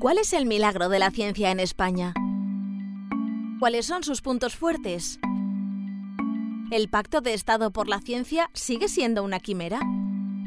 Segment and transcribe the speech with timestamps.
[0.00, 2.14] ¿Cuál es el milagro de la ciencia en España?
[3.58, 5.20] ¿Cuáles son sus puntos fuertes?
[6.70, 9.78] ¿El pacto de Estado por la ciencia sigue siendo una quimera?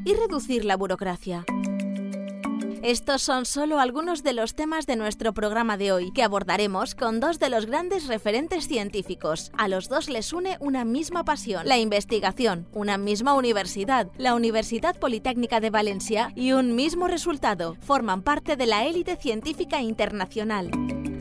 [0.05, 1.45] ¿Y reducir la burocracia?
[2.83, 7.21] Estos son solo algunos de los temas de nuestro programa de hoy, que abordaremos con
[7.21, 9.53] dos de los grandes referentes científicos.
[9.57, 14.99] A los dos les une una misma pasión, la investigación, una misma universidad, la Universidad
[14.99, 17.77] Politécnica de Valencia, y un mismo resultado.
[17.79, 20.69] Forman parte de la élite científica internacional.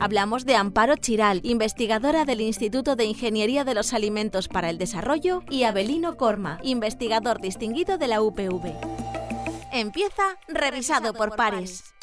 [0.01, 5.43] Hablamos de Amparo Chiral, investigadora del Instituto de Ingeniería de los Alimentos para el Desarrollo,
[5.49, 9.02] y Abelino Corma, investigador distinguido de la UPV.
[9.75, 11.95] Empieza Revisado por Pares.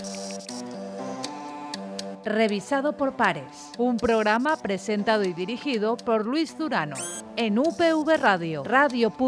[2.25, 6.97] Revisado por Pares, un programa presentado y dirigido por Luis Durano
[7.37, 9.21] en UPV Radio, radio.upv.es.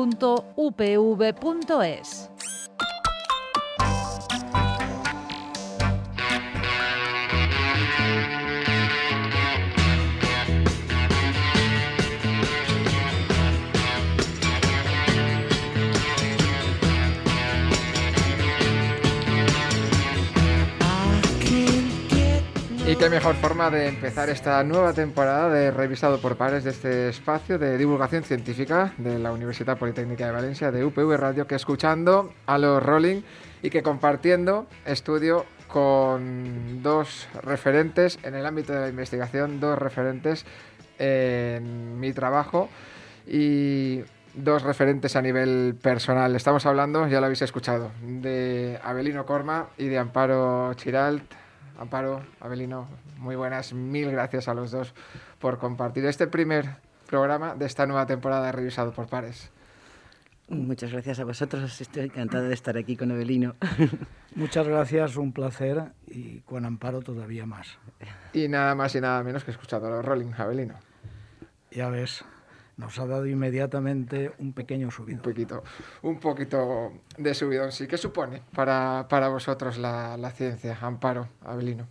[23.02, 27.58] qué mejor forma de empezar esta nueva temporada de Revisado por Pares de este espacio
[27.58, 32.58] de divulgación científica de la Universidad Politécnica de Valencia, de UPV Radio, que escuchando a
[32.58, 33.22] los Rolling
[33.60, 40.46] y que compartiendo estudio con dos referentes en el ámbito de la investigación, dos referentes
[41.00, 42.68] en mi trabajo
[43.26, 46.36] y dos referentes a nivel personal.
[46.36, 51.41] Estamos hablando, ya lo habéis escuchado, de Abelino Corma y de Amparo Chiralt.
[51.82, 52.86] Amparo, Abelino,
[53.18, 53.72] muy buenas.
[53.72, 54.94] Mil gracias a los dos
[55.40, 56.76] por compartir este primer
[57.08, 59.50] programa de esta nueva temporada de Revisado por Pares.
[60.48, 61.80] Muchas gracias a vosotros.
[61.80, 63.56] Estoy encantada de estar aquí con Abelino.
[64.36, 67.78] Muchas gracias, un placer y con Amparo todavía más.
[68.32, 70.74] Y nada más y nada menos que escuchado a los Rolling, Abelino.
[71.72, 72.24] Ya ves,
[72.82, 75.20] nos ha dado inmediatamente un pequeño subidón.
[75.20, 75.62] Un poquito,
[76.02, 77.86] un poquito de subidón, sí.
[77.86, 81.86] ¿Qué supone para, para vosotros la, la, ciencia, Amparo, Abelino?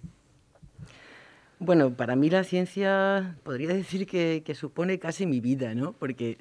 [1.60, 5.94] Bueno, para mí la ciencia podría decir que, que supone casi mi vida, ¿no?
[5.94, 6.38] Porque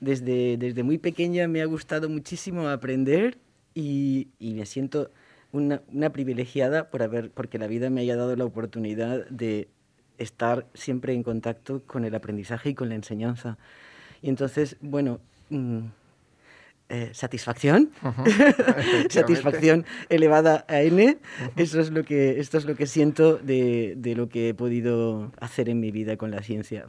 [0.00, 3.38] desde, desde, muy pequeña me ha gustado muchísimo aprender
[3.74, 5.10] y, y me siento
[5.52, 9.68] una, una, privilegiada por haber, porque la vida me haya dado la oportunidad de
[10.18, 13.58] estar siempre en contacto con el aprendizaje y con la enseñanza.
[14.22, 15.86] Y entonces, bueno, mmm,
[16.88, 19.10] eh, satisfacción, uh -huh.
[19.10, 21.52] satisfacción elevada a n, uh -huh.
[21.56, 25.30] eso es lo que, esto es lo que siento de, de, lo que he podido
[25.40, 26.86] hacer en mi vida con la ciencia.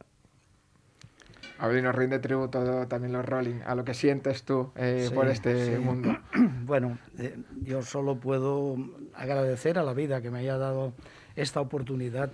[1.62, 5.14] A ver, nos rinde tributo también los Rolling, a lo que sientes tú eh, sí,
[5.14, 5.80] por este sí.
[5.80, 6.18] mundo.
[6.66, 8.78] Bueno, eh, yo solo puedo
[9.14, 10.94] agradecer a la vida que me haya dado
[11.36, 12.32] esta oportunidad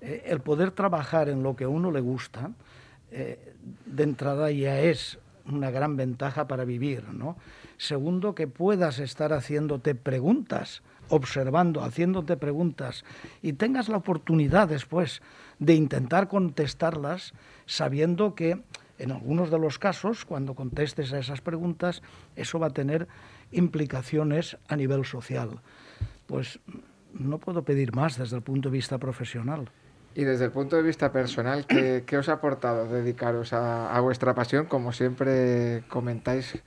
[0.00, 2.50] eh, el poder trabajar en lo que a uno le gusta,
[3.10, 3.54] eh,
[3.86, 7.36] de entrada ya es una gran ventaja para vivir, ¿no?
[7.78, 13.04] Segundo, que puedas estar haciéndote preguntas, observando, haciéndote preguntas
[13.42, 15.22] y tengas la oportunidad después
[15.58, 17.32] de intentar contestarlas
[17.66, 18.62] sabiendo que
[18.98, 22.02] en algunos de los casos, cuando contestes a esas preguntas,
[22.34, 23.06] eso va a tener
[23.52, 25.60] implicaciones a nivel social.
[26.26, 26.60] Pues
[27.12, 29.70] no puedo pedir más desde el punto de vista profesional.
[30.16, 34.00] Y desde el punto de vista personal, ¿qué, qué os ha aportado dedicaros a, a,
[34.00, 34.64] vuestra pasión?
[34.64, 36.58] Como siempre comentáis,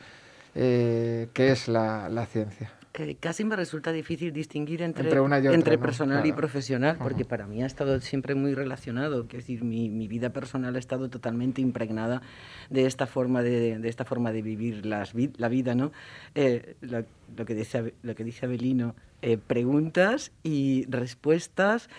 [0.54, 2.72] eh, ¿qué es la, la ciencia?
[2.94, 5.82] Eh, casi me resulta difícil distinguir entre, entre, una y otra, entre ¿no?
[5.82, 6.28] personal claro.
[6.28, 7.30] y profesional, porque uh -huh.
[7.30, 9.22] para mí ha estado siempre muy relacionado.
[9.24, 12.22] Es decir, mi, mi, vida personal ha estado totalmente impregnada
[12.70, 15.92] de esta forma de, de esta forma de vivir las, la vida, ¿no?
[16.36, 17.04] Eh, lo,
[17.36, 18.94] lo, que dice, lo que dice Abelino,
[19.24, 21.90] eh, preguntas y respuestas.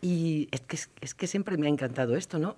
[0.00, 2.56] Y es que, es que siempre me ha encantado esto, ¿no?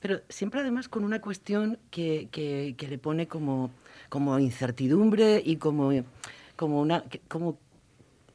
[0.00, 3.70] Pero siempre además con una cuestión que, que, que le pone como,
[4.08, 5.90] como incertidumbre y como,
[6.56, 7.58] como, una, como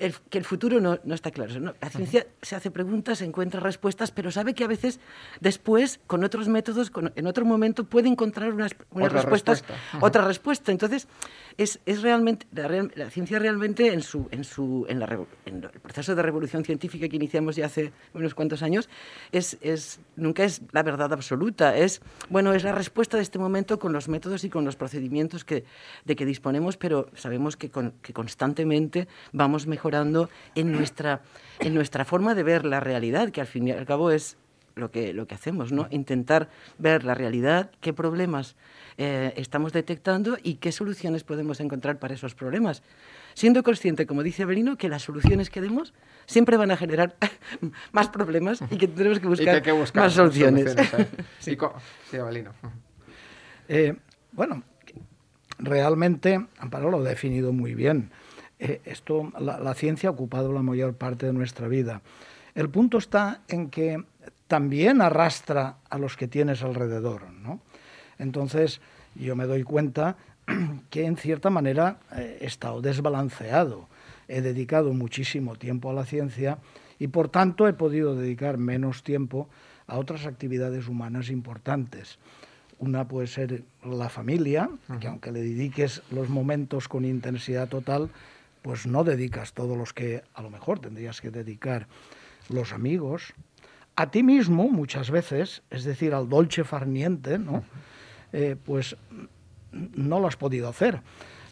[0.01, 1.59] el, que el futuro no, no está claro.
[1.59, 1.75] ¿no?
[1.79, 4.99] La ciencia se hace preguntas, encuentra respuestas, pero sabe que a veces
[5.39, 10.05] después, con otros métodos, con, en otro momento, puede encontrar unas, unas otra respuestas, respuesta.
[10.05, 10.71] Otra respuesta.
[10.71, 11.07] Entonces,
[11.57, 15.69] es, es realmente, la, la, ciencia realmente en, su, en, su, en, la, en el
[15.69, 18.89] proceso de revolución científica que iniciamos ya hace unos cuantos años,
[19.31, 23.77] es, es, nunca es la verdad absoluta, es, bueno, es la respuesta de este momento
[23.77, 25.63] con los métodos y con los procedimientos que,
[26.05, 29.90] de que disponemos, pero sabemos que, con, que constantemente vamos mejorando
[30.55, 31.21] en nuestra,
[31.59, 34.37] en nuestra forma de ver la realidad, que al fin y al cabo es
[34.75, 35.87] lo que, lo que hacemos, ¿no?
[35.91, 38.55] Intentar ver la realidad, qué problemas
[38.97, 42.83] eh, estamos detectando y qué soluciones podemos encontrar para esos problemas.
[43.33, 45.93] Siendo consciente, como dice Abelino, que las soluciones que demos
[46.25, 47.15] siempre van a generar
[47.91, 49.63] más problemas y que tenemos que buscar,
[49.95, 50.75] más soluciones.
[51.39, 51.57] sí,
[52.09, 52.51] sí, Abelino.
[53.67, 53.95] Eh,
[54.31, 54.63] bueno,
[55.59, 58.11] realmente Amparo lo ha definido muy bien.
[58.63, 62.03] Eh, esto, la, ciencia ha ocupado la mayor parte de nuestra vida.
[62.53, 64.03] El punto está en que
[64.47, 67.59] también arrastra a los que tienes alrededor, ¿no?
[68.19, 68.79] Entonces,
[69.15, 70.15] yo me doy cuenta
[70.91, 73.87] que en cierta manera eh, he estado desbalanceado.
[74.27, 76.59] He dedicado muchísimo tiempo a la ciencia
[76.99, 79.49] y por tanto he podido dedicar menos tiempo
[79.87, 82.19] a otras actividades humanas importantes.
[82.77, 84.69] Una puede ser la familia,
[84.99, 88.11] que aunque le dediques los momentos con intensidad total,
[88.61, 91.87] pues no dedicas todos los que a lo mejor tendrías que dedicar.
[92.49, 93.33] Los amigos,
[93.95, 97.63] a ti mismo muchas veces, es decir, al dolce farniente, ¿no?
[98.33, 98.95] Eh, pues
[99.71, 101.01] no lo has podido hacer.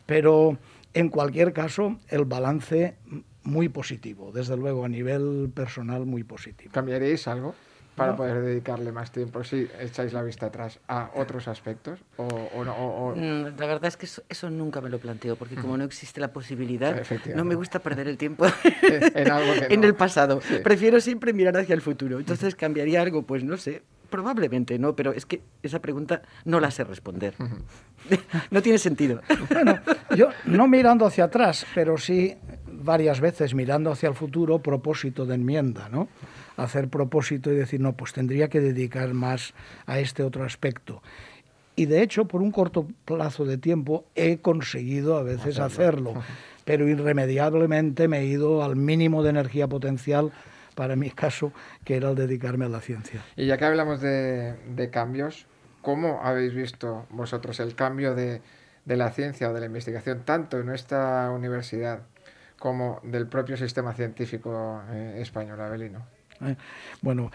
[0.06, 0.58] Pero
[0.94, 2.96] en cualquier caso, el balance
[3.44, 6.72] muy positivo, desde luego a nivel personal muy positivo.
[6.72, 7.56] ¿Cambiaréis algo?
[8.00, 12.26] Para poder dedicarle más tiempo si echáis la vista atrás a otros aspectos o,
[12.64, 16.20] no, mm, La verdad es que eso, nunca me lo planteo, porque como no existe
[16.20, 17.02] la posibilidad,
[17.36, 18.46] no me gusta perder el tiempo
[19.14, 20.42] en, el pasado.
[20.64, 22.20] Prefiero siempre mirar hacia el futuro.
[22.20, 23.24] Entonces, ¿cambiaría algo?
[23.24, 27.36] Pues no sé, probablemente no, pero es que esa pregunta no la sé responder.
[28.52, 29.22] no tiene sentido.
[29.52, 29.80] Bueno,
[30.16, 32.36] yo no mirando hacia atrás, pero sí
[32.82, 36.08] varias veces mirando hacia el futuro, propósito de enmienda, ¿no?
[36.64, 39.54] Hacer propósito y decir, no, pues tendría que dedicar más
[39.86, 41.02] a este otro aspecto.
[41.76, 46.14] Y de hecho, por un corto plazo de tiempo he conseguido a veces hacerlo,
[46.66, 50.32] pero irremediablemente me he ido al mínimo de energía potencial
[50.76, 51.52] para mi caso,
[51.84, 53.22] que era el dedicarme a la ciencia.
[53.36, 55.46] Y ya que hablamos de, cambios,
[55.82, 58.42] ¿cómo habéis visto vosotros el cambio de,
[58.86, 62.02] la ciencia o de la investigación, tanto en nuestra universidad
[62.58, 66.19] como del propio sistema científico eh, español, Abelino?
[66.42, 66.56] ¿Eh?
[67.02, 67.32] Bueno,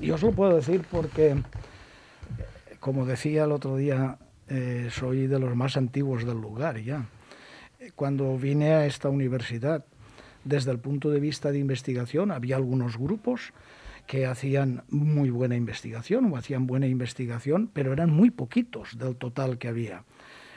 [0.00, 1.36] yo os lo puedo decir porque,
[2.78, 4.18] como decía el otro día,
[4.48, 7.06] eh, soy de los más antiguos del lugar ya.
[7.96, 9.84] Cuando vine a esta universidad,
[10.44, 13.52] desde el punto de vista de investigación, había algunos grupos
[14.06, 19.58] que hacían muy buena investigación o hacían buena investigación, pero eran muy poquitos del total
[19.58, 20.04] que había.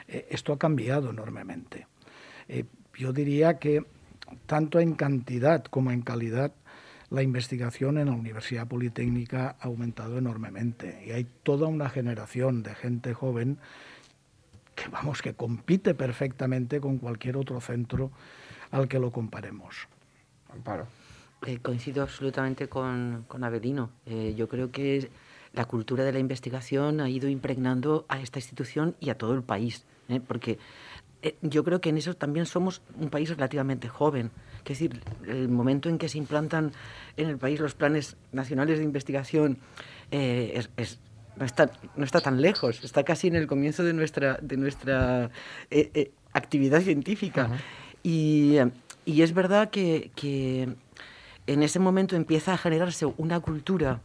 [0.08, 1.86] Eh, esto ha cambiado enormemente.
[2.96, 3.84] yo diría que
[4.46, 6.52] tanto en cantidad como en calidad
[7.14, 12.74] la investigación en la Universidad Politécnica ha aumentado enormemente y hay toda una generación de
[12.74, 13.58] gente joven
[14.74, 18.10] que vamos que compite perfectamente con cualquier otro centro
[18.70, 19.88] al que lo comparemos.
[20.52, 20.86] Amparo.
[21.46, 23.90] Eh, coincido absolutamente con, con Avelino.
[24.06, 25.10] Eh, yo creo que
[25.52, 29.42] la cultura de la investigación ha ido impregnando a esta institución y a todo el
[29.42, 30.20] país, ¿eh?
[30.20, 30.58] porque
[31.42, 34.30] yo creo que en eso también somos un país relativamente joven.
[34.64, 36.72] Es decir, el momento en que se implantan
[37.16, 39.58] en el país los planes nacionales de investigación
[40.10, 40.98] eh, es,
[41.36, 45.30] no, está, no está tan lejos, está casi en el comienzo de nuestra, de nuestra
[45.70, 47.50] eh, eh, actividad científica.
[48.02, 48.56] y,
[49.04, 50.68] y, es verdad que, que,
[51.46, 54.00] en ese momento empieza a generarse una cultura.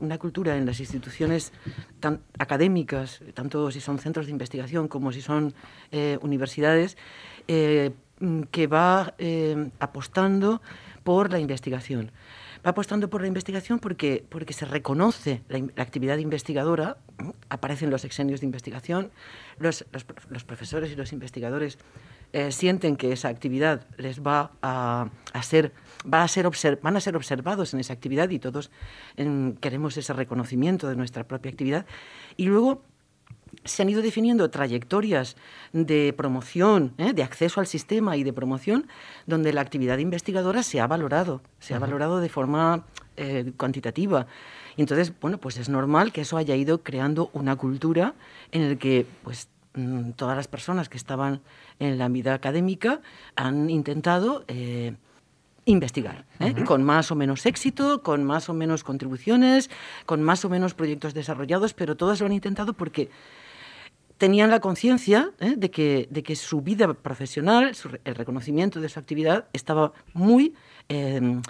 [0.00, 1.52] una cultura en las instituciones
[2.38, 5.54] académicas, tanto si son centros de investigación como si son
[6.22, 6.96] universidades,
[8.20, 10.60] Mm, que va eh, apostando
[11.04, 12.12] por la investigación.
[12.64, 16.98] Va apostando por la investigación porque, porque se reconoce la, actividad investigadora,
[17.48, 19.10] aparecen los exenios de investigación,
[19.58, 19.86] los,
[20.28, 21.78] los, profesores y los investigadores
[22.32, 25.10] eh, sienten que esa actividad les va a,
[25.42, 25.72] ser,
[26.12, 26.48] va a ser
[26.82, 28.70] van a ser observados en esa actividad y todos
[29.60, 31.86] queremos ese reconocimiento de nuestra propia actividad.
[32.36, 32.82] Y luego
[33.64, 35.36] se han ido definiendo trayectorias
[35.72, 37.12] de promoción, ¿eh?
[37.12, 38.86] de acceso al sistema y de promoción,
[39.26, 44.26] donde la actividad investigadora se ha valorado, se ha valorado de forma eh, cuantitativa.
[44.76, 48.14] Y entonces, bueno, pues es normal que eso haya ido creando una cultura
[48.52, 49.48] en la que, pues,
[50.16, 51.42] todas las personas que estaban
[51.78, 53.00] en la vida académica
[53.36, 54.96] han intentado eh,
[55.64, 56.26] investigar,
[56.66, 59.70] con más o menos éxito, con más o menos contribuciones,
[60.06, 63.10] con más o menos proyectos desarrollados, pero todas lo han intentado porque
[64.18, 65.54] tenían la conciencia ¿eh?
[65.56, 67.72] de, que, de que su vida profesional,
[68.04, 70.54] el reconocimiento de su actividad estaba muy
[70.88, 71.40] em,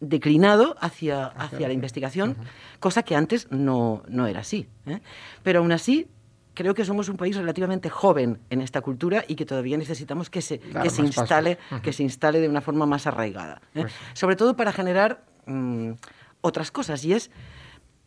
[0.00, 2.36] declinado hacia, hacia la investigación,
[2.80, 4.68] cosa que antes no, no era así.
[4.86, 5.00] ¿eh?
[5.42, 6.08] Pero aún así,
[6.56, 10.40] creo que somos un país relativamente joven en esta cultura y que todavía necesitamos que
[10.40, 13.60] se, que se, instale, que se instale de una forma más arraigada.
[13.74, 13.82] ¿eh?
[13.82, 15.92] Pues Sobre todo para generar mm,
[16.40, 17.30] otras cosas, y es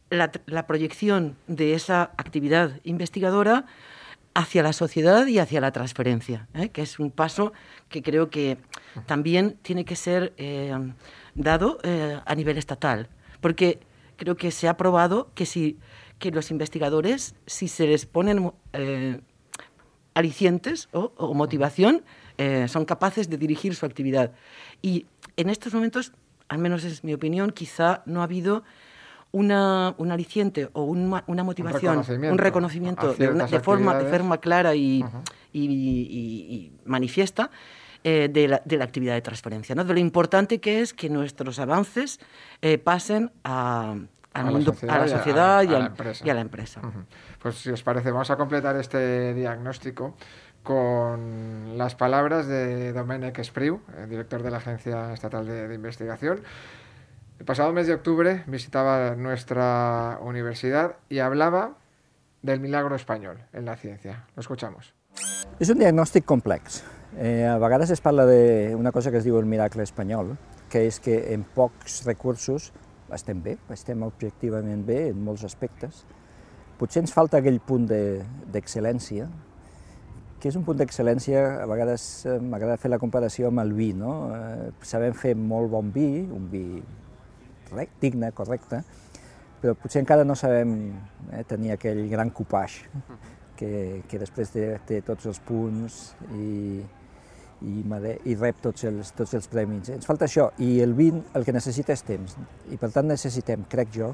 [0.10, 3.66] la, proyección de esa actividad investigadora
[4.34, 6.70] hacia la sociedad y hacia la transferencia, ¿eh?
[6.70, 7.54] que es un paso
[7.88, 8.58] que creo que
[9.06, 10.76] también tiene que ser eh,
[11.36, 13.10] dado eh, a nivel estatal,
[13.42, 13.80] porque
[14.18, 15.78] creo que se ha probado que si
[16.20, 18.52] que los investigadores, si se les ponen
[20.14, 22.04] alicientes o, motivación,
[22.68, 24.34] son capaces de dirigir su actividad.
[24.82, 25.06] Y
[25.38, 26.14] en estos momentos,
[26.50, 28.64] al menos es mi opinión, quizá no ha habido
[29.32, 35.04] una, un aliciente o una, una motivación, un reconocimiento, de, forma, de forma clara y,
[35.54, 37.52] y, manifiesta
[38.04, 39.84] eh, de, la, de, la, actividad de transferencia, ¿no?
[39.84, 42.20] de lo importante que es que nuestros avances
[42.62, 43.98] eh, pasen a,
[44.40, 45.80] al a mundo, la a la sociedad y, a,
[46.34, 46.82] la empresa.
[47.42, 50.16] Pues si os parece, vamos a completar este diagnóstico
[50.64, 56.42] con las palabras de Domènec Espriu, director de la Agencia Estatal de Investigación,
[57.40, 61.78] el pasado mes de octubre visitaba nuestra universidad y hablaba
[62.42, 64.26] del milagro español en la ciencia.
[64.36, 64.94] Lo escuchamos.
[65.60, 66.84] És un diagnòstic complex.
[67.18, 70.36] Eh, a vegades es parla d'una cosa que es diu el miracle espanyol,
[70.70, 72.70] que és que en pocs recursos
[73.16, 76.04] estem bé, estem objectivament bé en molts aspectes.
[76.80, 79.46] Potser ens falta aquell punt d'excel·lència, de,
[80.40, 83.92] que és un punt d'excel·lència, a vegades eh, m'agrada fer la comparació amb el vi,
[83.98, 84.14] no?
[84.36, 86.64] Eh, sabem fer molt bon vi, un vi
[87.70, 88.82] correct, digne, correcte,
[89.60, 90.78] però potser encara no sabem
[91.34, 92.80] eh, tenir aquell gran copaix
[93.60, 96.00] que, que després té, té tots els punts
[96.32, 96.80] i,
[97.62, 97.84] i,
[98.32, 99.90] i rep tots els, tots els premis.
[99.94, 102.38] Ens falta això, i el vin el que necessita és temps,
[102.72, 104.14] i per tant necessitem, crec jo,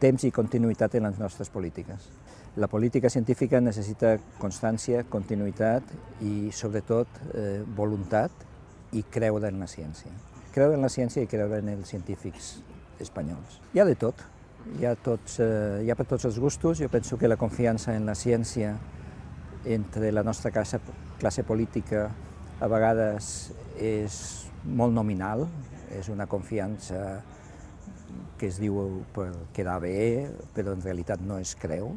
[0.00, 2.10] temps i continuïtat en les nostres polítiques.
[2.56, 5.90] La política científica necessita constància, continuïtat
[6.24, 8.46] i, sobretot, eh, voluntat
[8.96, 10.12] i creure en la ciència.
[10.54, 12.54] Creure en la ciència i creure en els científics
[13.00, 13.60] espanyols.
[13.74, 14.22] Hi ha de tot,
[14.78, 16.80] hi ha, tots, eh, hi ha per tots els gustos.
[16.80, 18.76] Jo penso que la confiança en la ciència
[19.64, 20.80] entre la nostra classe,
[21.18, 22.08] classe política
[22.60, 24.18] a vegades és
[24.64, 25.44] molt nominal,
[25.92, 27.20] és una confiança
[28.38, 31.94] que es diu per quedar bé, però en realitat no es creu.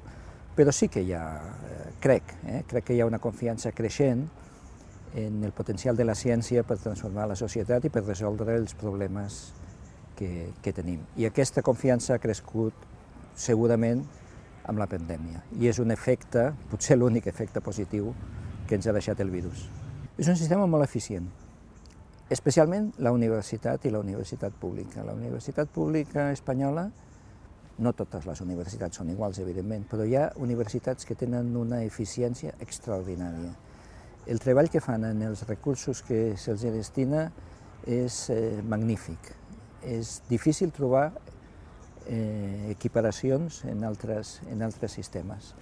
[0.55, 1.23] Però sí que hi ha,
[1.69, 4.27] eh, crec, eh, crec que hi ha una confiança creixent
[5.15, 9.39] en el potencial de la ciència per transformar la societat i per resoldre els problemes
[10.19, 11.01] que, que tenim.
[11.15, 12.75] I aquesta confiança ha crescut
[13.35, 14.03] segurament
[14.67, 18.13] amb la pandèmia i és un efecte, potser l'únic efecte positiu
[18.67, 19.69] que ens ha deixat el virus.
[20.19, 21.29] És un sistema molt eficient,
[22.27, 25.05] especialment la universitat i la universitat pública.
[25.07, 26.89] La universitat pública espanyola,
[27.79, 32.51] no totes les universitats són iguals, evidentment, però hi ha universitats que tenen una eficiència
[32.59, 33.53] extraordinària.
[34.27, 37.29] El treball que fan en els recursos que se'ls destina
[37.87, 39.31] és eh, magnífic
[39.79, 41.13] és difícil trobar
[42.11, 45.53] eh, equiparacions en altres, en altres sistemes.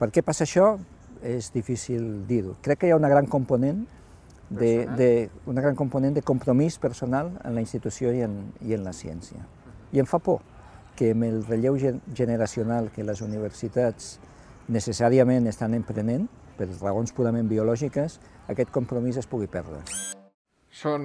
[0.00, 0.74] Per què passa això?
[1.22, 2.56] És difícil dir-ho.
[2.62, 3.84] Crec que hi ha una gran component
[4.50, 8.84] de, de, una gran component de compromís personal en la institució i en, i en
[8.84, 9.42] la ciència.
[9.92, 10.42] I em fa por
[10.96, 11.76] que amb el relleu
[12.16, 14.16] generacional que les universitats
[14.72, 18.18] necessàriament estan emprenent, per raons purament biològiques,
[18.48, 19.82] aquest compromís es pugui perdre.
[20.72, 21.04] Són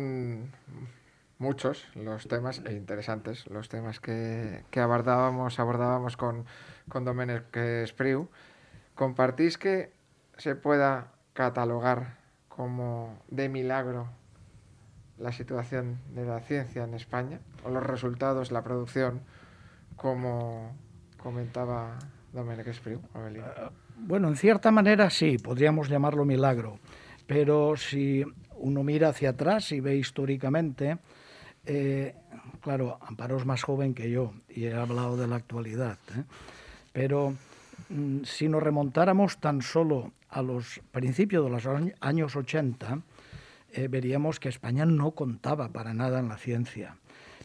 [1.42, 6.46] muchos los temas e interesantes los temas que, que abordábamos, abordábamos con,
[6.88, 8.30] con Domenech Espriu.
[8.96, 9.92] ¿Compartís que
[10.42, 12.18] se pueda catalogar
[12.50, 14.08] como de milagro
[15.20, 19.22] la situación de la ciencia en España o los resultados, la producción,
[19.96, 20.76] como
[21.18, 22.00] comentaba
[22.34, 22.98] Domenech Espriu?
[23.14, 26.80] Uh, bueno, en cierta manera sí, podríamos llamarlo milagro,
[27.28, 30.98] pero si uno mira hacia atrás y ve históricamente,
[31.68, 32.16] eh,
[32.62, 36.24] claro, Amparo es más joven que yo y he hablado de la actualidad, ¿eh?
[36.94, 37.36] pero
[37.90, 41.68] mm, si nos remontáramos tan solo a los principios de los
[42.00, 43.02] años 80,
[43.74, 46.96] eh, veríamos que España no contaba para nada en la ciencia.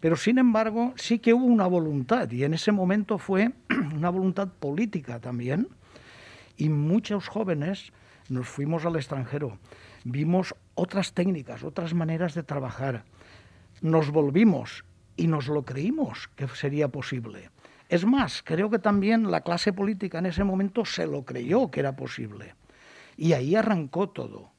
[0.00, 3.52] Pero sin embargo, sí que hubo una voluntad, y en ese momento fue
[3.94, 5.68] una voluntad política también,
[6.56, 7.92] y muchos jóvenes
[8.28, 9.58] nos fuimos al extranjero,
[10.04, 13.04] vimos otras técnicas, otras maneras de trabajar,
[13.80, 14.84] nos volvimos
[15.16, 17.50] y nos lo creímos que sería posible.
[17.88, 21.80] Es más, creo que también la clase política en ese momento se lo creyó que
[21.80, 22.54] era posible.
[23.16, 24.50] Y ahí arrancó todo.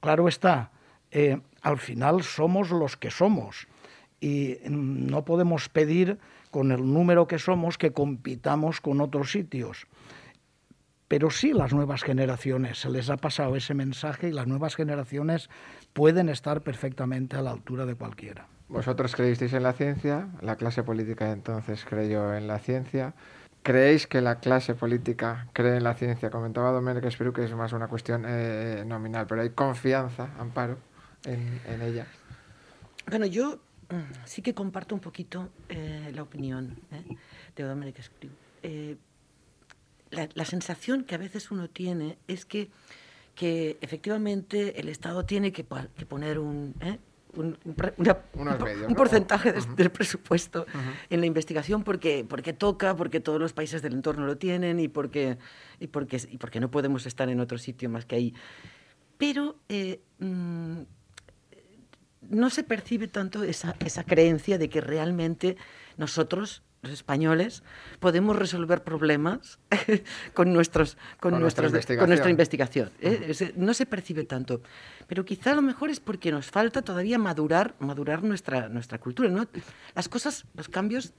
[0.00, 0.72] Claro está,
[1.10, 3.68] eh, al final somos los que somos
[4.20, 6.18] y no podemos pedir
[6.50, 9.86] con el número que somos que compitamos con otros sitios.
[11.08, 15.50] Pero sí las nuevas generaciones se les ha pasado ese mensaje y las nuevas generaciones
[15.92, 18.46] pueden estar perfectamente a la altura de cualquiera.
[18.68, 23.14] Vosotros creísteis en la ciencia, la clase política entonces creyó en la ciencia.
[23.62, 26.30] ¿Creéis que la clase política cree en la ciencia?
[26.30, 30.78] Comentaba Domènech Espero que es más una cuestión eh, nominal, pero hay confianza, Amparo,
[31.24, 32.06] en, ella.
[33.08, 37.16] Bueno, yo mm, sí que comparto un poquito eh, la opinión ¿eh?
[37.54, 38.32] de Domènech Espriu.
[40.10, 42.68] La, sensación que a veces uno tiene es que,
[43.36, 46.74] que efectivamente el Estado tiene que poner un,
[47.36, 50.66] un, un porcentaje del presupuesto
[51.10, 54.88] en la investigación porque, porque toca, porque todos los países del entorno lo tienen y
[54.88, 55.38] porque,
[55.80, 58.34] y porque, y porque no podemos estar en otro sitio más que ahí.
[59.18, 60.80] Pero eh, mm,
[62.30, 65.56] no se percibe tanto esa, esa creencia de que realmente
[65.96, 67.62] nosotros los españoles
[68.00, 69.60] podemos resolver problemas
[70.34, 71.68] con, nuestros, con, nuestra
[72.28, 72.90] investigación.
[73.00, 73.52] ¿eh?
[73.56, 74.62] No se percibe tanto.
[75.06, 79.28] Pero quizá a lo mejor es porque nos falta todavía madurar, madurar nuestra, nuestra cultura.
[79.28, 79.46] ¿no?
[79.94, 81.12] Las cosas, los cambios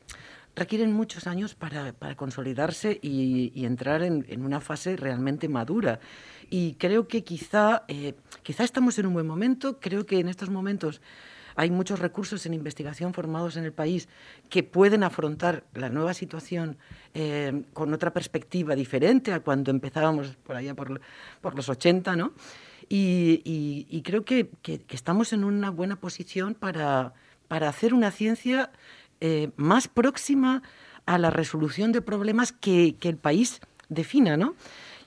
[0.54, 6.02] requieren muchos años para, para consolidarse y, entrar en, en, una fase realmente madura.
[6.50, 10.50] Y creo que quizá, eh, quizá estamos en un buen momento, creo que en estos
[10.50, 11.02] momentos
[11.56, 14.08] hay muchos recursos en investigación formados en el país
[14.50, 16.78] que pueden afrontar la nueva situación
[17.14, 22.34] eh, con otra perspectiva diferente a cuando empezábamos por allá por, los 80, ¿no?
[22.90, 24.50] Y, creo que,
[24.90, 27.14] estamos en una buena posición para,
[27.50, 28.72] hacer una ciencia
[29.22, 30.64] eh, más próxima
[31.06, 34.56] a la resolución de problemas que, el país defina, ¿no?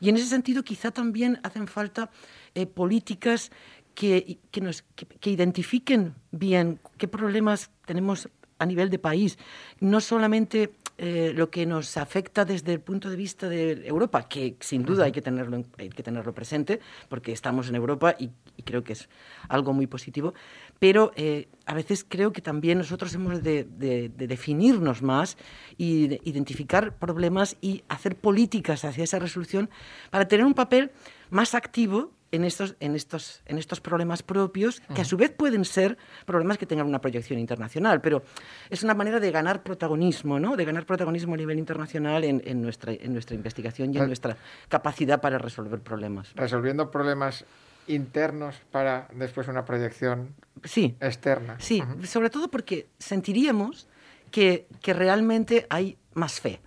[0.00, 2.10] Y en ese sentido quizá también hacen falta
[2.54, 3.50] eh, políticas
[3.96, 9.38] que, que, nos, que, identifiquen bien qué problemas tenemos a nivel de país,
[9.80, 14.56] no solamente eh, lo que nos afecta desde el punto de vista de Europa, que
[14.60, 18.30] sin duda hay, que tenerlo, hay que tenerlo presente, porque estamos en Europa y,
[18.64, 19.08] creo que es
[19.48, 20.34] algo muy positivo,
[20.78, 25.38] pero eh, a veces creo que también nosotros hemos de, de, de definirnos más
[25.78, 29.70] y de identificar problemas y hacer políticas hacia esa resolución
[30.10, 30.90] para tener un papel
[31.30, 35.64] más activo en estos, en estos, en estos problemas propios, que a su vez pueden
[35.64, 38.22] ser problemas que tengan una proyección internacional, pero
[38.70, 40.56] es una manera de ganar protagonismo, ¿no?
[40.56, 44.36] de ganar protagonismo a nivel internacional en, en nuestra, en nuestra investigación y en nuestra
[44.68, 46.32] capacidad para resolver problemas.
[46.34, 47.44] Resolviendo problemas
[47.86, 50.34] internos para después una proyección
[50.64, 51.56] sí, externa.
[51.60, 53.88] Sí, sobre todo porque sentiríamos
[54.30, 56.60] que, que realmente hay más fe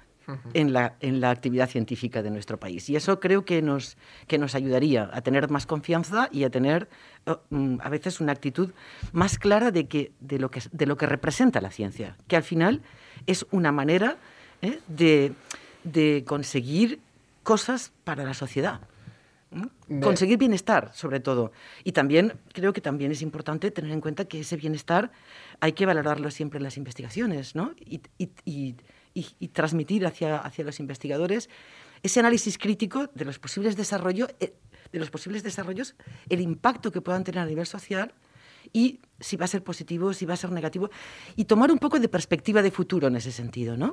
[0.54, 2.89] en la, en la actividad científica de nuestro país.
[2.89, 6.89] Y eso creo que nos, que nos ayudaría a tener más confianza y a tener
[7.26, 8.72] oh, mm, a veces una actitud
[9.12, 12.44] más clara de, que, de, lo que, de lo que representa la ciencia, que al
[12.44, 12.82] final
[13.28, 14.18] es una manera
[14.62, 14.80] ¿eh?
[14.88, 15.34] de,
[15.84, 17.00] de conseguir
[17.44, 18.82] cosas para la sociedad.
[20.04, 21.52] Conseguir bienestar, sobre todo.
[21.84, 25.12] Y también creo que también es importante tener en cuenta que ese bienestar
[25.60, 27.74] hay que valorarlo siempre en las investigaciones, ¿no?
[27.80, 28.76] y, y y,
[29.53, 31.49] transmitir hacia, hacia los investigadores
[32.03, 34.53] ese análisis crítico de los posibles desarrollos, eh,
[34.91, 35.95] de los posibles desarrollos,
[36.29, 38.13] el impacto que puedan tener a nivel social
[38.71, 40.89] y si va a ser positivo, si va a ser negativo,
[41.36, 43.91] y tomar un poco de perspectiva de futuro en ese sentido, ¿no?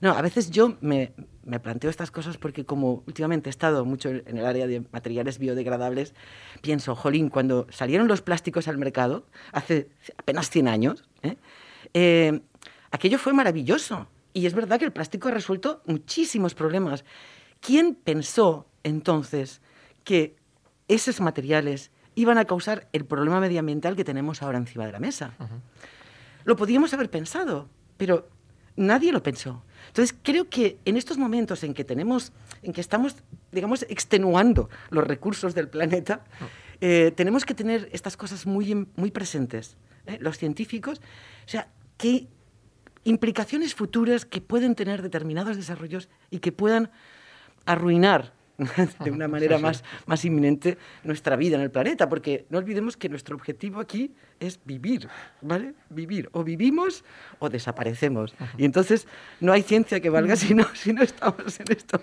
[0.00, 1.12] No, a veces yo me,
[1.44, 5.38] me, planteo estas cosas porque como últimamente he estado mucho en el área de materiales
[5.38, 6.14] biodegradables,
[6.62, 11.36] pienso, jolín, cuando salieron los plásticos al mercado, hace apenas 100 años, ¿eh?
[11.92, 12.40] Eh,
[12.90, 17.04] aquello fue maravilloso, y es verdad que el plástico ha resuelto muchísimos problemas.
[17.60, 19.62] ¿Quién pensó entonces
[20.02, 20.36] que
[20.88, 25.34] esos materiales iban a causar el problema medioambiental que tenemos ahora encima de la mesa?
[26.44, 28.28] Lo podíamos haber pensado, pero
[28.76, 29.62] nadie lo pensó.
[29.86, 33.16] Entonces, creo que en estos momentos en que tenemos, en que estamos,
[33.52, 36.24] digamos, extenuando los recursos del planeta,
[36.80, 39.76] eh, tenemos que tener estas cosas muy, muy presentes.
[40.06, 40.18] ¿eh?
[40.20, 41.00] Los científicos,
[41.46, 42.26] o sea, que
[43.04, 46.90] implicaciones futuras que pueden tener determinados desarrollos y que puedan
[47.64, 48.33] arruinar
[49.04, 53.08] de una manera más, más inminente nuestra vida en el planeta, porque no olvidemos que
[53.08, 55.08] nuestro objetivo aquí es vivir,
[55.40, 55.74] ¿vale?
[55.90, 56.28] Vivir.
[56.32, 57.04] O vivimos
[57.38, 58.34] o desaparecemos.
[58.56, 59.06] Y entonces
[59.40, 62.00] no hay ciencia que valga si no, si no estamos en esto.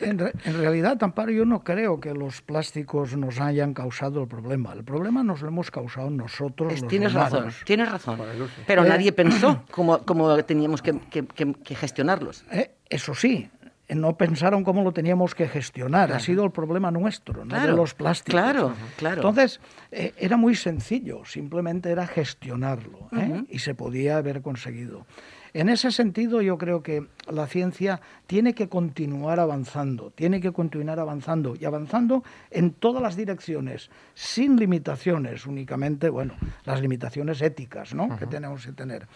[0.00, 4.72] En, en realidad, Amparo, yo no creo que los plásticos nos hayan causado el problema.
[4.72, 6.80] El problema nos lo hemos causado nosotros.
[6.80, 8.20] los tienes razón, tienes razón.
[8.66, 12.44] Pero eh, nadie pensó cómo, cómo teníamos que, que, que gestionarlos.
[12.50, 13.48] Eh, eso sí,
[13.94, 16.12] no pensaron cómo lo teníamos que gestionar.
[16.12, 18.40] Ha sido el problema nuestro, no de los plásticos.
[18.40, 19.16] Claro, claro.
[19.16, 23.44] Entonces, eh, era muy sencillo, simplemente era gestionarlo ¿eh?
[23.48, 25.06] y se podía haber conseguido.
[25.52, 31.00] En ese sentido, yo creo que la ciencia tiene que continuar avanzando, tiene que continuar
[31.00, 38.16] avanzando y avanzando en todas las direcciones, sin limitaciones, únicamente, bueno, las limitaciones éticas ¿no?
[38.16, 39.08] que tenemos que tener.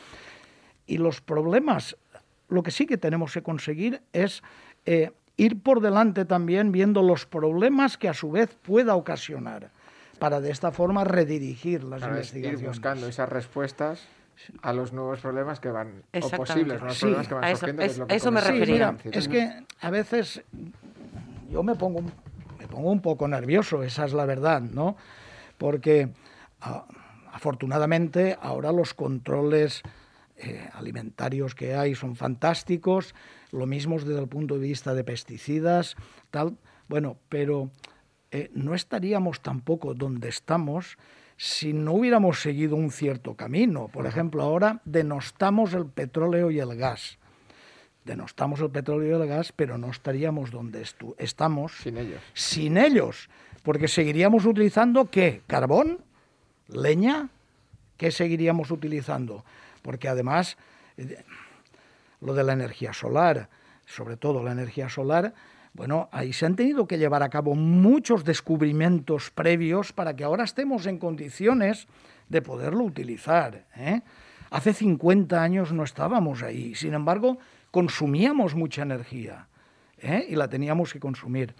[0.86, 1.96] Y los problemas,
[2.48, 4.42] lo que sí que tenemos que conseguir es
[4.86, 9.70] eh, ir por delante también viendo los problemas que a su vez pueda ocasionar,
[10.18, 12.60] para de esta forma redirigir las investigaciones.
[12.60, 14.06] Ir buscando esas respuestas
[14.62, 17.82] a los nuevos problemas que van, o posibles nuevos problemas que van eso, surgiendo.
[17.82, 18.96] Es, eso me refería.
[19.04, 20.42] es que a veces
[21.50, 22.02] yo me pongo,
[22.58, 24.96] me pongo un poco nervioso, esa es la verdad, ¿no?
[25.58, 26.10] Porque
[27.32, 29.82] afortunadamente ahora los controles
[30.36, 33.14] eh, alimentarios que hay son fantásticos,
[33.52, 35.96] lo mismo desde el punto de vista de pesticidas,
[36.30, 36.56] tal,
[36.88, 37.70] bueno, pero
[38.30, 40.98] eh, no estaríamos tampoco donde estamos
[41.36, 43.88] si no hubiéramos seguido un cierto camino.
[43.88, 47.18] Por ejemplo, ahora denostamos el petróleo y el gas.
[48.04, 50.84] Denostamos el petróleo y el gas, pero no estaríamos donde
[51.18, 52.20] estamos sin ellos.
[52.34, 53.30] Sin ellos,
[53.62, 55.42] porque seguiríamos utilizando qué?
[55.46, 56.00] Carbón,
[56.68, 57.30] leña,
[57.96, 59.44] ¿qué seguiríamos utilizando?
[59.84, 60.56] Porque además
[60.96, 61.22] eh,
[62.22, 63.50] lo de la energía solar,
[63.84, 65.34] sobre todo la energía solar,
[65.74, 70.44] bueno, ahí se han tenido que llevar a cabo muchos descubrimientos previos para que ahora
[70.44, 71.86] estemos en condiciones
[72.30, 73.66] de poderlo utilizar.
[73.76, 74.00] ¿eh?
[74.50, 77.38] Hace 50 años no estábamos ahí, sin embargo,
[77.70, 79.48] consumíamos mucha energía
[79.98, 80.24] ¿eh?
[80.30, 81.54] y la teníamos que consumir.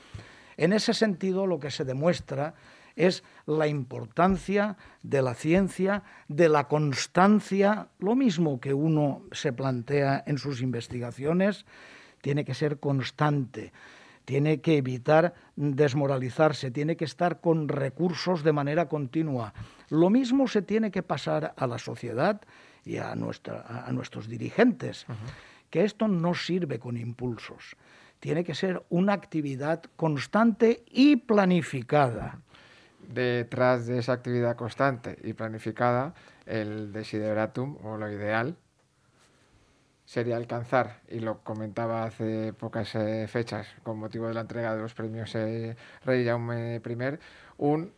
[0.56, 2.54] En ese sentido, lo que se demuestra
[2.96, 10.22] es la importancia de la ciencia, de la constancia, lo mismo que uno se plantea
[10.26, 11.66] en sus investigaciones,
[12.20, 13.72] tiene que ser constante
[14.24, 19.52] tiene que evitar desmoralizarse, tiene que estar con recursos de manera continua.
[19.90, 22.40] Lo mismo se tiene que pasar a la sociedad
[22.84, 25.06] y a, nuestra, a nuestros dirigentes,
[25.70, 27.76] que esto no sirve con impulsos,
[28.20, 32.40] tiene que ser una actividad constante y planificada.
[33.08, 36.14] Detrás de esa actividad constante y planificada,
[36.46, 38.56] el desideratum o lo ideal
[40.04, 44.82] sería alcanzar, y lo comentaba hace pocas eh, fechas con motivo de la entrega de
[44.82, 47.18] los premios eh, Rey Jaume I,
[47.56, 47.92] un,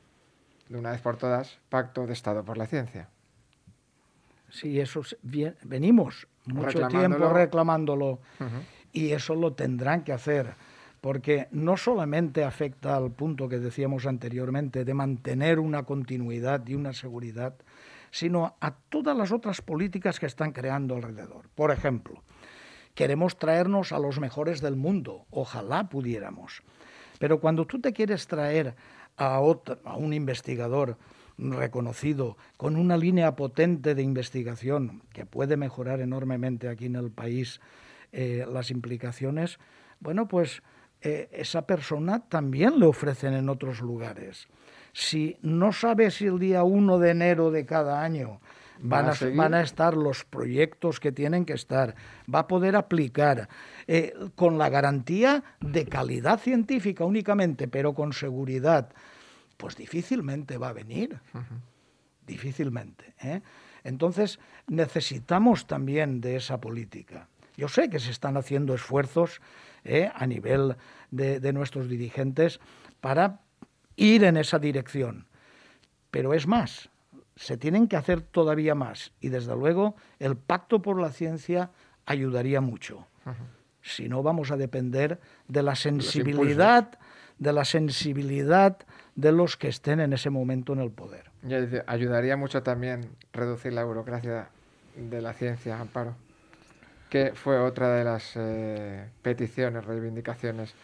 [0.69, 3.09] de una vez por todas, pacto de Estado por la ciencia.
[4.51, 5.03] Sí, eso
[5.64, 8.21] venimos mucho tiempo reclamándolo.
[8.92, 10.55] y eso lo tendrán que hacer
[11.07, 16.92] porque no solamente afecta al punto que decíamos anteriormente de mantener una continuidad y una
[16.95, 17.55] seguridad,
[18.11, 21.49] sino a todas las otras políticas que están creando alrededor.
[21.55, 22.25] Por ejemplo,
[22.97, 26.64] queremos traernos a los mejores del mundo, ojalá pudiéramos.
[27.21, 28.75] Pero cuando tú te quieres traer
[29.16, 30.99] a, un investigador
[31.38, 37.61] reconocido, con una línea potente de investigación que puede mejorar enormemente aquí en el país
[38.11, 39.61] eh, las implicaciones,
[40.01, 40.64] bueno, pues
[41.03, 44.49] eh, esa persona también le ofrecen en otros lugares
[44.97, 48.41] si no sabe si el día 1 de enero de cada año
[48.81, 51.95] van a, estar los proyectos que tienen que estar,
[52.33, 53.47] va a poder aplicar
[53.87, 58.89] eh, con la garantía de calidad científica únicamente, pero con seguridad,
[59.59, 61.21] pues difícilmente va a venir,
[62.27, 63.15] difícilmente.
[63.23, 63.43] ¿eh?
[63.85, 67.29] Entonces necesitamos también de esa política.
[67.55, 69.43] Yo sé que se están haciendo esfuerzos
[69.87, 70.11] ¿eh?
[70.14, 70.77] a nivel
[71.11, 72.61] de nuestros dirigentes
[73.01, 73.40] para
[73.96, 75.27] ir en esa dirección.
[76.11, 76.90] Pero es más,
[77.37, 81.70] se tienen que hacer todavía más y desde luego el pacto por la ciencia
[82.07, 83.07] ayudaría mucho.
[83.83, 86.99] Si no vamos a depender de la sensibilidad
[87.38, 88.79] de la sensibilidad
[89.14, 91.31] de los que estén en ese momento en el poder.
[91.87, 94.49] Ayudaría mucho también reducir la burocracia
[94.96, 96.16] de la ciencia, Amparo,
[97.09, 100.75] que fue otra de las eh, peticiones, reivindicaciones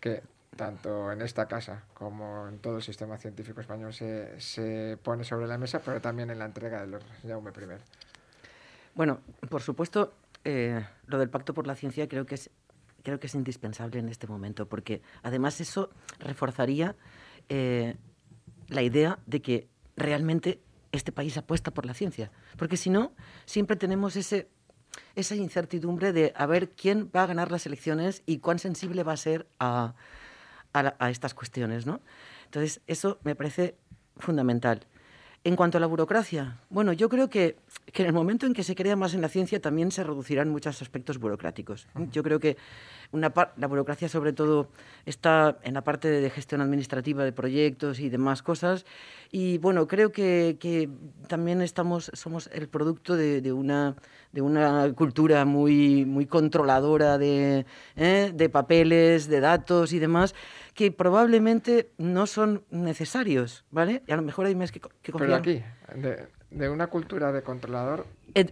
[0.00, 0.22] que
[0.56, 5.46] tanto en esta casa como en todo el sistema científico español se, se pone sobre
[5.46, 7.78] la mesa, pero también en la entrega de los Jaume I.
[8.94, 10.12] Bueno, por supuesto,
[10.44, 12.50] eh, lo del Pacto por la Ciencia creo que es
[13.02, 16.96] creo que es indispensable en este momento, porque además eso reforzaría
[17.48, 17.96] eh,
[18.68, 20.60] la idea de que realmente
[20.92, 22.30] este país apuesta por la ciencia.
[22.56, 23.12] Porque si no,
[23.44, 24.48] siempre tenemos ese,
[25.14, 29.12] esa incertidumbre de a ver quién va a ganar las elecciones y cuán sensible va
[29.12, 29.94] a ser a,
[30.72, 32.00] a, estas cuestiones, ¿no?
[32.44, 33.76] Entonces, eso me parece
[34.16, 34.86] fundamental.
[35.42, 37.56] En cuanto a la burocracia, bueno, yo creo que,
[37.94, 40.50] que, en el momento en que se crea más en la ciencia también se reducirán
[40.50, 41.88] muchos aspectos burocráticos.
[42.12, 42.58] Yo creo que
[43.10, 44.68] una la burocracia sobre todo
[45.06, 48.84] está en la parte de gestión administrativa de proyectos y demás cosas.
[49.32, 50.90] Y bueno, creo que, que
[51.26, 53.96] también estamos, somos el producto de, de, una,
[54.32, 57.64] de una cultura muy, muy controladora de,
[57.96, 58.30] ¿eh?
[58.34, 60.34] de papeles, de datos y demás
[60.80, 64.02] que probablemente no son necesarios, ¿vale?
[64.06, 65.42] Y a lo mejor hay más que, que confiar.
[65.42, 65.62] Pero aquí,
[66.00, 68.06] de, de una cultura de controlador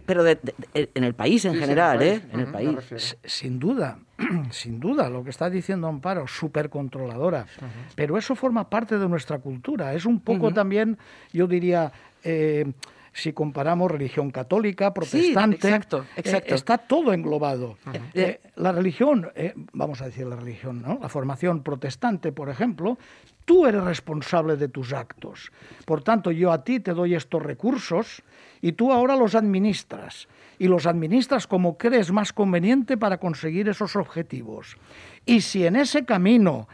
[0.05, 2.67] pero de, de, de, en el país en sí, general, sí, en el país.
[2.67, 2.69] ¿eh?
[2.69, 3.17] En el país.
[3.23, 3.97] Sin duda,
[4.51, 7.47] sin duda, lo que está diciendo Amparo, súper controladora.
[7.59, 7.93] Uh -huh.
[7.95, 9.95] Pero eso forma parte de nuestra cultura.
[9.95, 10.53] Es un poco uh -huh.
[10.53, 10.99] también,
[11.33, 11.91] yo diría,
[12.23, 12.71] eh,
[13.19, 16.53] si comparamos religión católica, protestante, sí, exacto, exacto.
[16.53, 17.77] Eh, está todo englobado.
[17.85, 18.01] -huh.
[18.13, 20.99] eh, la religión, eh, vamos a decir la religión, ¿no?
[21.01, 22.97] la formación protestante, por ejemplo,
[23.45, 25.51] tú eres responsable de tus actos.
[25.85, 28.21] Por tanto, yo a ti te doy estos recursos
[28.61, 30.27] y tú ahora los administras.
[30.59, 34.77] Y los administras como crees más conveniente para conseguir esos objetivos.
[35.25, 36.67] Y si en ese camino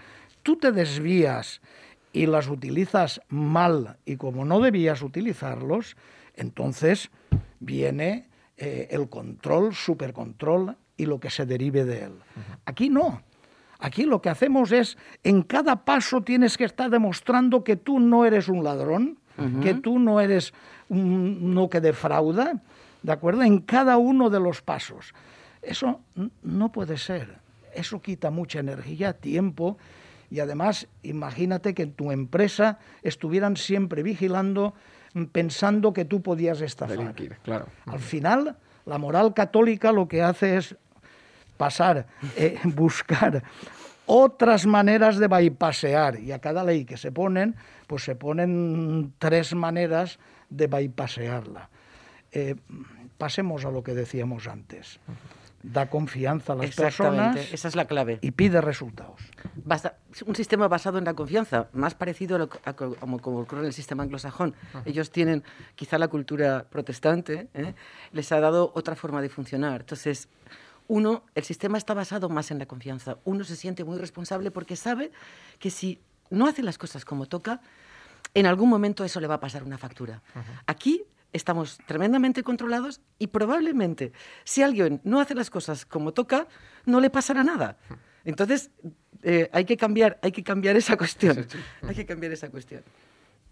[0.43, 1.61] tú te desvías
[2.11, 5.95] y las utilizas mal y como no debías utilizarlos,
[6.35, 7.09] entonces
[7.59, 12.13] viene eh, el control, supercontrol y lo que se derive de él.
[12.65, 13.21] Aquí no.
[13.79, 18.25] Aquí lo que hacemos es, en cada paso tienes que estar demostrando que tú no
[18.25, 19.61] eres un ladrón, uh -huh.
[19.61, 20.53] que tú no eres
[20.87, 22.61] un, uno que defrauda,
[23.03, 23.43] ¿de acuerdo?
[23.43, 25.13] En cada uno de los pasos.
[25.61, 25.99] Eso
[26.41, 27.39] no puede ser.
[27.73, 29.77] Eso quita mucha energía, tiempo,
[30.31, 34.73] y además imagínate que en tu empresa estuvieran siempre vigilando
[35.31, 36.97] pensando que tú podías estafar.
[36.97, 37.67] Delinquir, claro.
[37.85, 40.75] Al final, la moral católica lo que hace es
[41.57, 43.43] pasar, eh, buscar
[44.05, 46.19] otras maneras de bypassear.
[46.19, 47.55] Y a cada ley que se ponen,
[47.87, 51.69] pues se ponen tres maneras de bypassearla.
[52.31, 52.55] Eh,
[53.17, 54.99] pasemos a lo que decíamos antes.
[55.73, 57.37] Da confianza a las personas.
[57.51, 58.19] Esa es la clave.
[58.21, 59.19] Y pide resultados.
[59.63, 63.61] Basta, un sistema basado en la confianza, más parecido a, lo, a como, como, ocurre
[63.61, 64.49] en el sistema anglosajón.
[64.49, 64.81] Uh -huh.
[64.85, 65.43] Ellos tienen,
[65.75, 67.73] quizá la cultura protestante, ¿eh?
[68.11, 69.81] les ha dado otra forma de funcionar.
[69.81, 70.29] Entonces,
[70.87, 73.17] uno, el sistema está basado más en la confianza.
[73.23, 75.11] Uno se siente muy responsable porque sabe
[75.57, 75.99] que si
[76.29, 77.61] no hace las cosas como toca,
[78.33, 80.21] en algún momento eso le va a pasar una factura.
[80.35, 80.63] Uh -huh.
[80.67, 81.03] Aquí
[81.35, 84.11] estamos tremendamente controlados y probablemente
[84.43, 86.47] si alguien no hace las cosas como toca,
[86.85, 87.77] no le pasará nada.
[88.23, 88.71] Entonces,
[89.21, 91.45] eh, hay, que cambiar, hay que cambiar esa cuestión.
[91.87, 92.83] Hay que cambiar esa cuestión.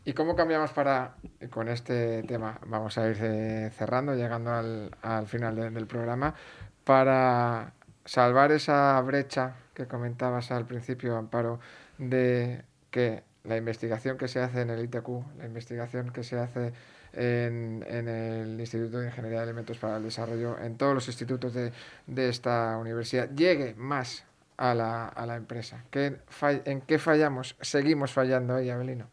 [0.05, 1.15] ¿Y cómo cambiamos para,
[1.49, 6.35] con este tema, vamos a ir eh, cerrando, llegando al, al final de, del programa,
[6.83, 11.59] para salvar esa brecha que comentabas al principio, Amparo,
[11.97, 16.73] de que la investigación que se hace en el ITQ, la investigación que se hace
[17.13, 21.53] en, en, el Instituto de Ingeniería de Alimentos para el Desarrollo, en todos los institutos
[21.53, 21.71] de,
[22.07, 24.25] de esta universidad, llegue más
[24.57, 25.83] a la, a la empresa.
[25.91, 26.17] ¿Qué
[26.65, 27.55] ¿En qué fallamos?
[27.61, 29.07] Seguimos fallando ahí, Abelino.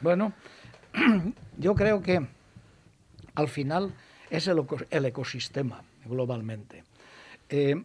[0.00, 0.32] Bueno,
[1.58, 2.26] yo creo que
[3.34, 3.92] al final
[4.30, 6.84] es el, ecosistema globalmente.
[7.48, 7.84] Eh,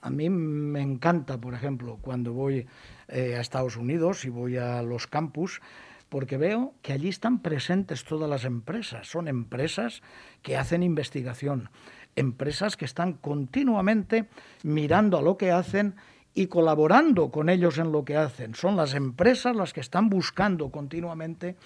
[0.00, 2.66] a mí me encanta, por ejemplo, cuando voy
[3.08, 5.60] eh, a Estados Unidos y voy a los campus,
[6.12, 9.08] porque veo que allí están presentes todas las empresas.
[9.08, 10.02] Son empresas
[10.42, 11.70] que hacen investigación,
[12.16, 14.28] empresas que están continuamente
[14.62, 15.94] mirando a lo que hacen
[16.34, 18.54] y colaborando con ellos en lo que hacen.
[18.54, 21.56] Son las empresas las que están buscando continuamente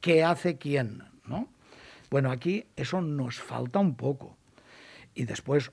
[0.00, 1.48] qué hace quién, ¿no?
[2.10, 4.38] Bueno, aquí eso nos falta un poco.
[5.14, 5.72] Y después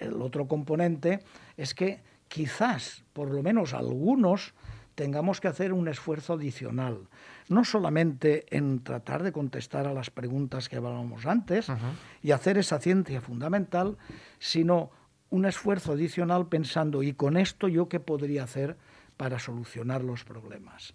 [0.00, 1.22] el otro componente
[1.56, 4.52] es que quizás, por lo menos algunos,
[4.94, 7.08] tengamos que hacer un esfuerzo adicional,
[7.48, 11.92] no solamente en tratar de contestar a las preguntas que hablábamos antes uh -huh.
[12.22, 13.96] y hacer esa ciencia fundamental,
[14.38, 14.90] sino
[15.30, 18.76] un esfuerzo adicional pensando, ¿y con esto yo qué podría hacer
[19.16, 20.94] para solucionar los problemas?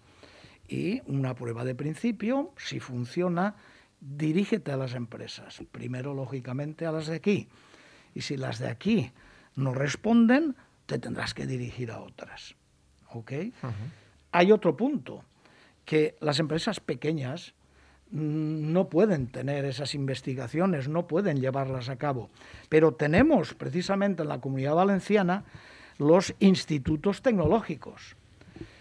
[0.67, 3.55] Y una prueba de principio, si funciona,
[3.99, 7.47] dirígete a las empresas, primero lógicamente a las de aquí,
[8.13, 9.12] y si las de aquí
[9.55, 10.55] no responden,
[10.86, 12.55] te tendrás que dirigir a otras.
[13.17, 13.32] ¿Ok?
[13.32, 13.71] Uh -huh.
[14.32, 15.23] Hay otro punto,
[15.86, 17.53] que las empresas pequeñas
[18.12, 22.30] no pueden tener esas investigaciones, no pueden llevarlas a cabo.
[22.69, 25.45] Pero tenemos precisamente en la comunidad valenciana
[25.97, 28.15] los institutos tecnológicos.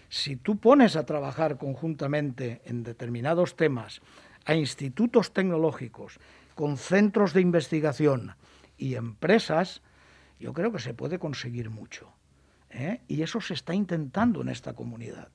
[0.09, 4.01] Si tú pones a trabajar conjuntamente en determinados temas
[4.45, 6.19] a institutos tecnológicos
[6.55, 8.35] con centros de investigación
[8.77, 9.81] y empresas,
[10.39, 12.16] yo creo que se puede conseguir mucho.
[12.69, 13.01] ¿Eh?
[13.07, 15.29] Y eso se está intentando en esta comunidad.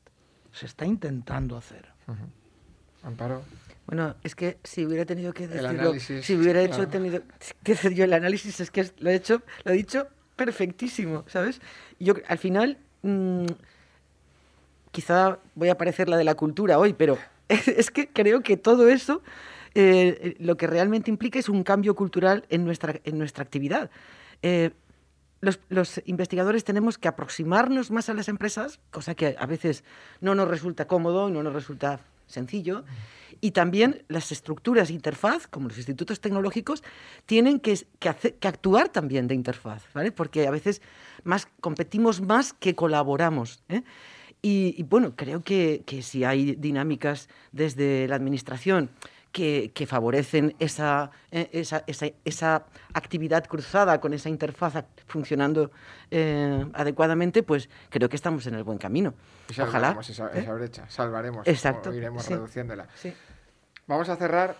[0.53, 1.89] Se está intentando hacer.
[2.07, 3.07] Uh -huh.
[3.09, 3.43] Amparo.
[3.87, 7.23] Bueno, es que si hubiera tenido que decirlo, si hubiera hecho tenido
[7.65, 11.61] que hacer yo el análisis, es que lo he hecho, lo he dicho perfectísimo, ¿sabes?
[11.99, 13.47] Yo al final, mm,
[14.93, 17.19] quizá voy a parecer la de la cultura hoy, pero
[17.49, 19.23] es que creo que todo eso
[19.75, 23.91] eh, lo que realmente implica es un cambio cultural en nuestra, en nuestra actividad.
[24.43, 24.71] Eh,
[25.43, 29.83] los, investigadores tenemos que aproximarnos más a las empresas, cosa que a veces
[30.21, 32.85] no nos resulta cómodo, no nos resulta sencillo.
[33.41, 36.85] Y también las estructuras interfaz, como los institutos tecnológicos,
[37.27, 37.77] tienen que,
[38.41, 40.13] actuar también de interfaz, ¿vale?
[40.13, 40.81] Porque a veces
[41.25, 43.65] más, competimos más que colaboramos.
[43.69, 43.83] ¿eh?
[44.43, 48.91] Y, y, bueno, creo que si hay dinámicas desde la administración
[49.33, 55.71] que, favorecen esa, eh, esa, esa, esa, actividad cruzada con esa interfaz funcionando
[56.11, 59.15] eh, adecuadamente, pues creo que estamos en el buen camino.
[59.51, 59.97] Ojalá.
[60.01, 60.53] Esa, esa, ¿eh?
[60.53, 61.93] brecha, salvaremos, Exacto.
[61.93, 62.87] iremos reduciéndola.
[63.87, 64.57] Vamos a cerrar,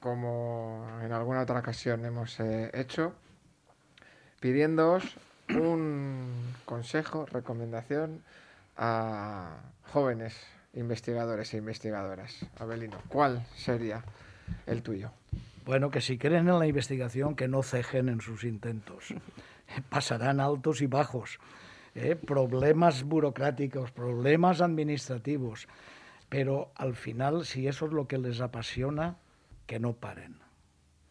[0.00, 3.12] como en alguna otra ocasión hemos hecho,
[4.40, 5.16] pidiéndoos
[5.50, 8.22] un consejo, recomendación
[8.76, 9.58] a
[9.92, 10.34] jóvenes
[10.74, 12.46] investigadores e investigadoras.
[12.58, 14.04] Abelino, ¿cuál sería
[14.66, 15.10] el tuyo?
[15.64, 19.14] Bueno, que si creen en la investigación, que no cejen en sus intentos.
[19.88, 21.38] Pasarán altos y bajos,
[21.94, 22.16] ¿eh?
[22.16, 25.68] problemas burocráticos, problemas administrativos,
[26.28, 29.16] pero al final, si eso es lo que les apasiona,
[29.66, 30.36] que no paren.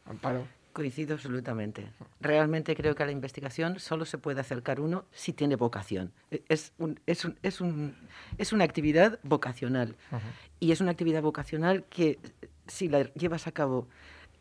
[0.05, 0.45] Amparo.
[0.73, 1.91] Coincido absolutamente.
[2.19, 6.11] Realmente creo que a la investigación solo se puede acercar uno si tiene vocación.
[6.31, 7.95] E, es, un, es, un, es, un,
[8.39, 9.95] es una actividad vocacional.
[10.59, 12.17] Y es una actividad vocacional que
[12.65, 13.87] si la llevas a cabo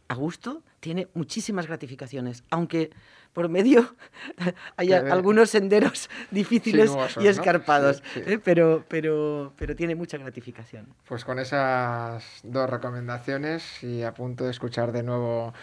[0.09, 2.91] a gusto, tiene muchísimas gratificaciones, aunque
[3.33, 3.95] por medio
[4.77, 6.91] haya algunos senderos difíciles
[7.21, 8.39] y escarpados, ¿eh?
[8.43, 10.95] pero, pero, pero tiene mucha gratificación.
[11.07, 15.55] Pues con esas dos recomendaciones y a punto de escuchar de nuevo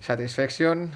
[0.00, 0.92] Satisfaction.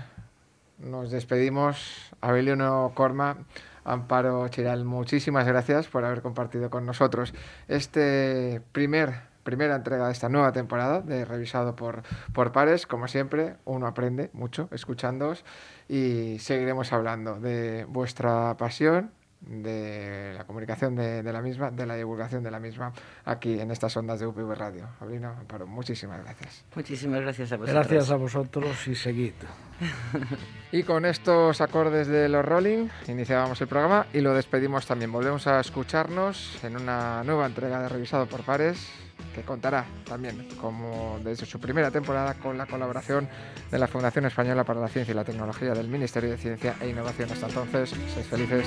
[0.79, 2.13] Nos despedimos.
[2.21, 3.39] Abelino Corma,
[3.85, 7.33] Amparo Chiral, muchísimas gracias por haber compartido con nosotros
[7.69, 12.03] este primer primera entrega de esta nueva temporada de Revisado por,
[12.35, 12.87] por Pares.
[12.87, 15.43] Como siempre, uno aprende mucho escuchándoos
[15.89, 22.43] y seguiremos hablando de vuestra pasión de la comunicación de, la misma, de la divulgación
[22.43, 22.93] de la misma,
[23.25, 24.89] aquí en estas ondas de UPV Radio.
[25.01, 26.65] Abrino, Amparo, muchísimas gracias.
[26.75, 27.87] Muchísimas gracias a vosotros.
[27.87, 29.35] Gracias a vosotros y seguid.
[30.73, 35.13] y con estos acordes de los Rolling iniciábamos el programa y lo despedimos también.
[35.13, 39.08] Volvemos a escucharnos en una nueva entrega de Revisado por Pares
[39.39, 43.29] que contará también, como desde su primera temporada, con la colaboración
[43.71, 46.89] de la Fundación Española para la Ciencia y la Tecnología del Ministerio de Ciencia e
[46.89, 47.31] Innovación.
[47.31, 48.67] Hasta entonces, seis felices.